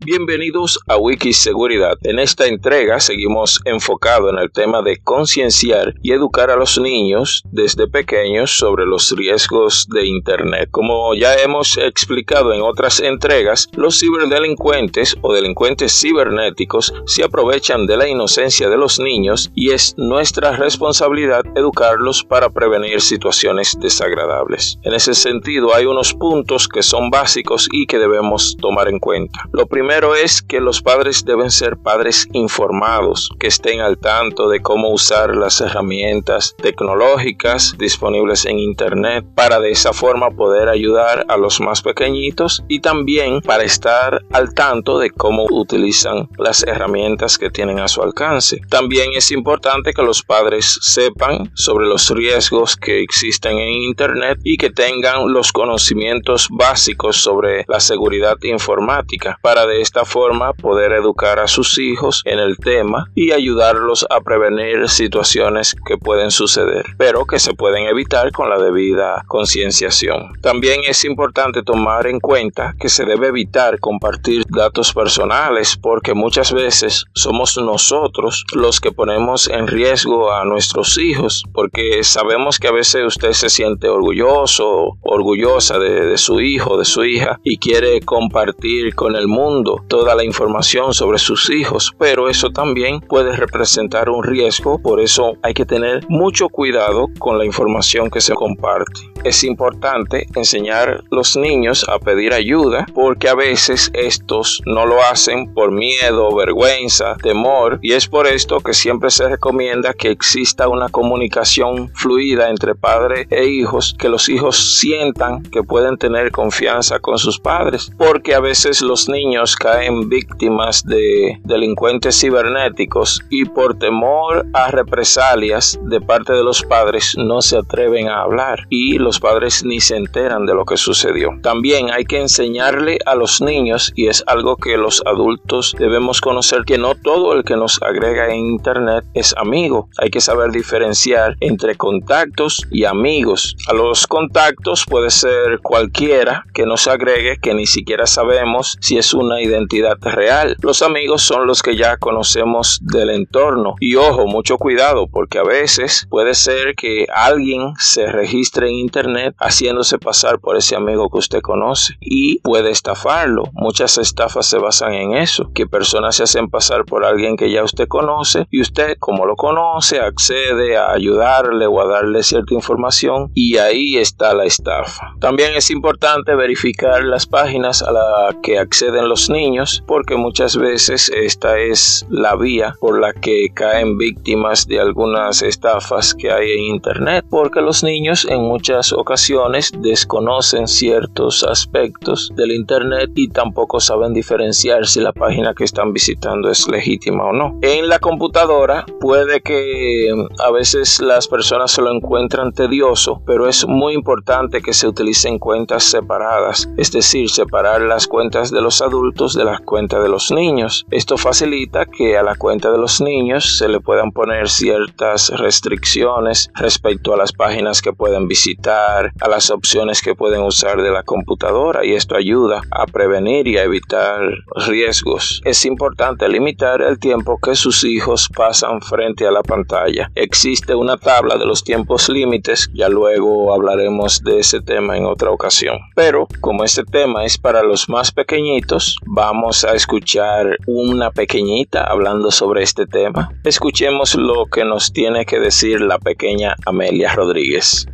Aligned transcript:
Bienvenidos 0.00 0.78
a 0.86 0.96
Wikiseguridad. 0.96 1.98
En 2.04 2.20
esta 2.20 2.46
entrega 2.46 3.00
seguimos 3.00 3.60
enfocado 3.64 4.30
en 4.30 4.38
el 4.38 4.52
tema 4.52 4.80
de 4.80 5.02
concienciar 5.02 5.94
y 6.02 6.12
educar 6.12 6.50
a 6.50 6.56
los 6.56 6.78
niños 6.78 7.42
desde 7.50 7.88
pequeños 7.88 8.52
sobre 8.52 8.86
los 8.86 9.10
riesgos 9.16 9.88
de 9.90 10.06
Internet. 10.06 10.68
Como 10.70 11.16
ya 11.16 11.34
hemos 11.34 11.76
explicado 11.78 12.54
en 12.54 12.62
otras 12.62 13.00
entregas, 13.00 13.68
los 13.74 13.98
ciberdelincuentes 13.98 15.16
o 15.20 15.34
delincuentes 15.34 16.00
cibernéticos 16.00 16.94
se 17.06 17.24
aprovechan 17.24 17.86
de 17.86 17.96
la 17.96 18.08
inocencia 18.08 18.70
de 18.70 18.76
los 18.76 19.00
niños 19.00 19.50
y 19.56 19.72
es 19.72 19.94
nuestra 19.98 20.52
responsabilidad 20.56 21.42
educarlos 21.56 22.22
para 22.22 22.50
prevenir 22.50 23.00
situaciones 23.00 23.76
desagradables. 23.80 24.78
En 24.84 24.94
ese 24.94 25.14
sentido, 25.14 25.74
hay 25.74 25.86
unos 25.86 26.14
puntos 26.14 26.68
que 26.68 26.84
son 26.84 27.10
básicos 27.10 27.68
y 27.72 27.86
que 27.86 27.98
debemos 27.98 28.56
tomar 28.60 28.88
en 28.88 29.00
cuenta. 29.00 29.40
Lo 29.52 29.66
primero 29.66 29.88
es 29.98 30.42
que 30.42 30.60
los 30.60 30.80
padres 30.80 31.24
deben 31.24 31.50
ser 31.50 31.76
padres 31.76 32.28
informados, 32.32 33.30
que 33.40 33.48
estén 33.48 33.80
al 33.80 33.98
tanto 33.98 34.48
de 34.48 34.60
cómo 34.60 34.90
usar 34.90 35.34
las 35.34 35.60
herramientas 35.60 36.54
tecnológicas 36.62 37.74
disponibles 37.78 38.46
en 38.46 38.60
Internet 38.60 39.26
para 39.34 39.58
de 39.58 39.72
esa 39.72 39.92
forma 39.92 40.30
poder 40.30 40.68
ayudar 40.68 41.26
a 41.28 41.36
los 41.36 41.60
más 41.60 41.82
pequeñitos 41.82 42.62
y 42.68 42.78
también 42.78 43.40
para 43.40 43.64
estar 43.64 44.24
al 44.32 44.54
tanto 44.54 45.00
de 45.00 45.10
cómo 45.10 45.46
utilizan 45.50 46.28
las 46.38 46.62
herramientas 46.62 47.36
que 47.36 47.50
tienen 47.50 47.80
a 47.80 47.88
su 47.88 48.00
alcance. 48.00 48.60
También 48.68 49.10
es 49.14 49.32
importante 49.32 49.92
que 49.92 50.02
los 50.02 50.22
padres 50.22 50.78
sepan 50.80 51.50
sobre 51.54 51.86
los 51.86 52.08
riesgos 52.10 52.76
que 52.76 53.02
existen 53.02 53.58
en 53.58 53.82
Internet 53.82 54.38
y 54.44 54.58
que 54.58 54.70
tengan 54.70 55.32
los 55.32 55.50
conocimientos 55.50 56.48
básicos 56.50 57.16
sobre 57.16 57.64
la 57.66 57.80
seguridad 57.80 58.36
informática 58.42 59.38
para 59.42 59.66
de 59.66 59.77
esta 59.80 60.04
forma 60.04 60.52
poder 60.52 60.92
educar 60.92 61.38
a 61.38 61.48
sus 61.48 61.78
hijos 61.78 62.22
en 62.24 62.38
el 62.38 62.56
tema 62.56 63.10
y 63.14 63.32
ayudarlos 63.32 64.06
a 64.10 64.20
prevenir 64.20 64.88
situaciones 64.88 65.74
que 65.86 65.96
pueden 65.96 66.30
suceder, 66.30 66.84
pero 66.96 67.24
que 67.24 67.38
se 67.38 67.54
pueden 67.54 67.86
evitar 67.86 68.32
con 68.32 68.50
la 68.50 68.58
debida 68.58 69.24
concienciación. 69.26 70.32
También 70.40 70.80
es 70.86 71.04
importante 71.04 71.62
tomar 71.62 72.06
en 72.06 72.20
cuenta 72.20 72.74
que 72.78 72.88
se 72.88 73.04
debe 73.04 73.28
evitar 73.28 73.78
compartir 73.80 74.44
datos 74.48 74.92
personales 74.92 75.76
porque 75.76 76.14
muchas 76.14 76.52
veces 76.52 77.04
somos 77.14 77.56
nosotros 77.58 78.44
los 78.52 78.80
que 78.80 78.92
ponemos 78.92 79.48
en 79.48 79.66
riesgo 79.66 80.32
a 80.32 80.44
nuestros 80.44 80.98
hijos 80.98 81.44
porque 81.52 82.02
sabemos 82.02 82.58
que 82.58 82.68
a 82.68 82.72
veces 82.72 83.04
usted 83.04 83.32
se 83.32 83.48
siente 83.48 83.88
orgulloso, 83.88 84.96
orgullosa 85.02 85.78
de, 85.78 86.06
de 86.06 86.18
su 86.18 86.40
hijo, 86.40 86.78
de 86.78 86.84
su 86.84 87.04
hija 87.04 87.38
y 87.44 87.58
quiere 87.58 88.00
compartir 88.00 88.94
con 88.94 89.16
el 89.16 89.28
mundo 89.28 89.67
toda 89.88 90.14
la 90.14 90.24
información 90.24 90.94
sobre 90.94 91.18
sus 91.18 91.50
hijos, 91.50 91.92
pero 91.98 92.28
eso 92.28 92.50
también 92.50 93.00
puede 93.00 93.36
representar 93.36 94.08
un 94.08 94.24
riesgo, 94.24 94.80
por 94.80 95.00
eso 95.00 95.34
hay 95.42 95.54
que 95.54 95.66
tener 95.66 96.04
mucho 96.08 96.48
cuidado 96.48 97.08
con 97.18 97.38
la 97.38 97.44
información 97.44 98.10
que 98.10 98.20
se 98.20 98.34
comparte. 98.34 99.00
Es 99.24 99.44
importante 99.44 100.26
enseñar 100.34 100.88
a 100.88 101.00
los 101.10 101.36
niños 101.36 101.84
a 101.88 101.98
pedir 101.98 102.32
ayuda 102.32 102.86
porque 102.94 103.28
a 103.28 103.34
veces 103.34 103.90
estos 103.94 104.62
no 104.64 104.86
lo 104.86 105.02
hacen 105.02 105.52
por 105.52 105.72
miedo, 105.72 106.34
vergüenza, 106.34 107.16
temor 107.16 107.78
y 107.82 107.92
es 107.92 108.06
por 108.06 108.26
esto 108.26 108.60
que 108.60 108.74
siempre 108.74 109.10
se 109.10 109.28
recomienda 109.28 109.92
que 109.92 110.10
exista 110.10 110.68
una 110.68 110.88
comunicación 110.88 111.90
fluida 111.94 112.50
entre 112.50 112.74
padre 112.74 113.26
e 113.30 113.46
hijos, 113.46 113.94
que 113.98 114.08
los 114.08 114.28
hijos 114.28 114.78
sientan 114.78 115.42
que 115.42 115.62
pueden 115.62 115.96
tener 115.96 116.30
confianza 116.30 117.00
con 117.00 117.18
sus 117.18 117.38
padres, 117.38 117.90
porque 117.98 118.34
a 118.34 118.40
veces 118.40 118.82
los 118.82 119.08
niños 119.08 119.56
caen 119.58 120.08
víctimas 120.08 120.84
de 120.84 121.38
delincuentes 121.44 122.20
cibernéticos 122.20 123.20
y 123.30 123.44
por 123.44 123.78
temor 123.78 124.46
a 124.52 124.70
represalias 124.70 125.78
de 125.82 126.00
parte 126.00 126.32
de 126.32 126.42
los 126.42 126.62
padres 126.62 127.14
no 127.18 127.42
se 127.42 127.58
atreven 127.58 128.08
a 128.08 128.22
hablar 128.22 128.66
y 128.70 128.98
los 128.98 129.20
padres 129.20 129.64
ni 129.64 129.80
se 129.80 129.96
enteran 129.96 130.46
de 130.46 130.54
lo 130.54 130.64
que 130.64 130.76
sucedió. 130.76 131.30
También 131.42 131.90
hay 131.90 132.04
que 132.04 132.20
enseñarle 132.20 132.98
a 133.06 133.14
los 133.14 133.40
niños 133.40 133.92
y 133.94 134.06
es 134.06 134.24
algo 134.26 134.56
que 134.56 134.76
los 134.76 135.02
adultos 135.06 135.74
debemos 135.78 136.20
conocer 136.20 136.62
que 136.64 136.78
no 136.78 136.94
todo 136.94 137.34
el 137.34 137.44
que 137.44 137.56
nos 137.56 137.82
agrega 137.82 138.28
en 138.28 138.36
internet 138.36 139.04
es 139.14 139.34
amigo. 139.36 139.88
Hay 139.98 140.10
que 140.10 140.20
saber 140.20 140.50
diferenciar 140.50 141.36
entre 141.40 141.76
contactos 141.76 142.66
y 142.70 142.84
amigos. 142.84 143.56
A 143.68 143.72
los 143.72 144.06
contactos 144.06 144.84
puede 144.88 145.10
ser 145.10 145.60
cualquiera 145.62 146.44
que 146.54 146.66
nos 146.66 146.86
agregue 146.86 147.38
que 147.40 147.54
ni 147.54 147.66
siquiera 147.66 148.06
sabemos 148.06 148.76
si 148.80 148.98
es 148.98 149.14
una 149.14 149.40
identidad 149.48 149.96
real. 150.00 150.56
Los 150.60 150.82
amigos 150.82 151.22
son 151.22 151.46
los 151.46 151.62
que 151.62 151.76
ya 151.76 151.96
conocemos 151.96 152.78
del 152.82 153.10
entorno. 153.10 153.74
Y 153.80 153.96
ojo, 153.96 154.26
mucho 154.26 154.58
cuidado 154.58 155.06
porque 155.08 155.38
a 155.38 155.44
veces 155.44 156.06
puede 156.10 156.34
ser 156.34 156.74
que 156.74 157.06
alguien 157.12 157.72
se 157.78 158.06
registre 158.06 158.68
en 158.68 158.74
internet 158.74 159.34
haciéndose 159.38 159.98
pasar 159.98 160.40
por 160.40 160.56
ese 160.56 160.76
amigo 160.76 161.08
que 161.10 161.18
usted 161.18 161.40
conoce 161.40 161.94
y 162.00 162.40
puede 162.40 162.70
estafarlo. 162.70 163.44
Muchas 163.52 163.98
estafas 163.98 164.46
se 164.46 164.58
basan 164.58 164.94
en 164.94 165.14
eso, 165.14 165.50
que 165.54 165.66
personas 165.66 166.16
se 166.16 166.24
hacen 166.24 166.48
pasar 166.48 166.84
por 166.84 167.04
alguien 167.04 167.36
que 167.36 167.50
ya 167.50 167.62
usted 167.62 167.88
conoce 167.88 168.46
y 168.50 168.60
usted 168.60 168.96
como 168.98 169.26
lo 169.26 169.36
conoce 169.36 170.00
accede 170.00 170.76
a 170.76 170.90
ayudarle 170.92 171.66
o 171.66 171.80
a 171.80 171.86
darle 171.86 172.22
cierta 172.22 172.54
información 172.54 173.30
y 173.34 173.56
ahí 173.58 173.96
está 173.96 174.34
la 174.34 174.44
estafa. 174.44 175.14
También 175.20 175.54
es 175.54 175.70
importante 175.70 176.34
verificar 176.34 177.04
las 177.04 177.26
páginas 177.26 177.82
a 177.82 177.92
las 177.92 178.36
que 178.42 178.58
acceden 178.58 179.08
los 179.08 179.30
niños 179.30 179.37
porque 179.86 180.16
muchas 180.16 180.56
veces 180.56 181.10
esta 181.14 181.58
es 181.58 182.04
la 182.10 182.34
vía 182.34 182.74
por 182.80 183.00
la 183.00 183.12
que 183.12 183.48
caen 183.54 183.96
víctimas 183.96 184.66
de 184.66 184.80
algunas 184.80 185.42
estafas 185.42 186.14
que 186.14 186.32
hay 186.32 186.52
en 186.52 186.64
internet 186.64 187.24
porque 187.30 187.60
los 187.60 187.84
niños 187.84 188.26
en 188.28 188.40
muchas 188.40 188.92
ocasiones 188.92 189.70
desconocen 189.78 190.66
ciertos 190.66 191.44
aspectos 191.44 192.32
del 192.34 192.50
internet 192.50 193.10
y 193.14 193.28
tampoco 193.28 193.78
saben 193.78 194.12
diferenciar 194.12 194.86
si 194.86 195.00
la 195.00 195.12
página 195.12 195.54
que 195.54 195.64
están 195.64 195.92
visitando 195.92 196.50
es 196.50 196.66
legítima 196.66 197.24
o 197.24 197.32
no. 197.32 197.58
En 197.62 197.88
la 197.88 197.98
computadora 197.98 198.86
puede 199.00 199.40
que 199.40 200.12
a 200.38 200.50
veces 200.50 201.00
las 201.00 201.28
personas 201.28 201.70
se 201.70 201.82
lo 201.82 201.94
encuentran 201.94 202.52
tedioso, 202.52 203.22
pero 203.24 203.48
es 203.48 203.66
muy 203.66 203.94
importante 203.94 204.60
que 204.62 204.72
se 204.72 204.88
utilicen 204.88 205.38
cuentas 205.38 205.84
separadas, 205.84 206.68
es 206.76 206.90
decir, 206.90 207.30
separar 207.30 207.82
las 207.82 208.06
cuentas 208.06 208.50
de 208.50 208.60
los 208.60 208.82
adultos 208.82 209.27
de 209.34 209.44
las 209.44 209.60
cuentas 209.60 210.02
de 210.02 210.08
los 210.08 210.30
niños. 210.30 210.86
Esto 210.90 211.16
facilita 211.16 211.86
que 211.86 212.16
a 212.16 212.22
la 212.22 212.36
cuenta 212.36 212.70
de 212.70 212.78
los 212.78 213.00
niños 213.00 213.58
se 213.58 213.68
le 213.68 213.80
puedan 213.80 214.12
poner 214.12 214.48
ciertas 214.48 215.30
restricciones 215.30 216.50
respecto 216.54 217.14
a 217.14 217.16
las 217.16 217.32
páginas 217.32 217.82
que 217.82 217.92
pueden 217.92 218.28
visitar, 218.28 219.12
a 219.20 219.28
las 219.28 219.50
opciones 219.50 220.02
que 220.02 220.14
pueden 220.14 220.42
usar 220.42 220.82
de 220.82 220.90
la 220.90 221.02
computadora 221.02 221.84
y 221.84 221.94
esto 221.94 222.16
ayuda 222.16 222.62
a 222.70 222.86
prevenir 222.86 223.46
y 223.48 223.58
a 223.58 223.64
evitar 223.64 224.20
riesgos. 224.66 225.40
Es 225.44 225.64
importante 225.64 226.28
limitar 226.28 226.82
el 226.82 226.98
tiempo 226.98 227.38
que 227.42 227.54
sus 227.54 227.84
hijos 227.84 228.28
pasan 228.34 228.80
frente 228.80 229.26
a 229.26 229.30
la 229.30 229.42
pantalla. 229.42 230.10
Existe 230.14 230.74
una 230.74 230.96
tabla 230.96 231.36
de 231.36 231.46
los 231.46 231.64
tiempos 231.64 232.08
límites, 232.08 232.70
ya 232.74 232.88
luego 232.88 233.52
hablaremos 233.52 234.22
de 234.22 234.40
ese 234.40 234.60
tema 234.60 234.96
en 234.96 235.06
otra 235.06 235.30
ocasión. 235.30 235.78
Pero 235.94 236.26
como 236.40 236.64
este 236.64 236.84
tema 236.84 237.24
es 237.24 237.38
para 237.38 237.62
los 237.62 237.88
más 237.88 238.12
pequeñitos, 238.12 238.98
vamos 239.18 239.64
a 239.64 239.74
escuchar 239.74 240.46
una 240.68 241.10
pequeñita 241.10 241.82
hablando 241.82 242.30
sobre 242.30 242.62
este 242.62 242.86
tema. 242.86 243.28
Escuchemos 243.42 244.14
lo 244.14 244.46
que 244.46 244.64
nos 244.64 244.92
tiene 244.92 245.26
que 245.26 245.40
decir 245.40 245.80
la 245.80 245.98
pequeña 245.98 246.54
Amelia 246.64 247.12
Rodríguez. 247.16 247.84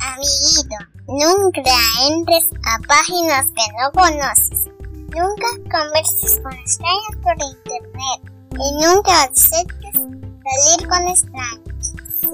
Amiguito, 0.00 0.74
nunca 1.06 1.62
entres 2.10 2.48
a 2.64 2.78
páginas 2.88 3.46
que 3.46 3.62
no 3.78 3.92
conoces. 3.92 4.70
Nunca 5.14 5.46
converses 5.70 6.40
con 6.42 6.52
extraños 6.52 7.16
por 7.22 7.34
internet. 7.34 8.32
Y 8.50 8.84
nunca 8.84 9.22
aceptes 9.22 9.94
salir 9.94 10.88
con 10.88 11.08
extraños. 11.08 11.94
Si 12.22 12.26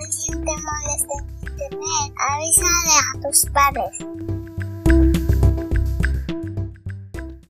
alguien 0.00 0.44
te 0.44 0.54
molesta 0.60 1.14
en 1.20 1.30
internet, 1.38 2.14
avísale 2.32 2.94
a 2.98 3.20
tus 3.22 3.46
padres. 3.52 4.41